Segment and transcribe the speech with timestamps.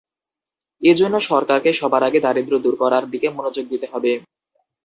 [0.81, 4.11] এ জন্য সরকারকে সবার আগে দারিদ্র্য দূর করার দিকে মনোযোগ দিতে হবে।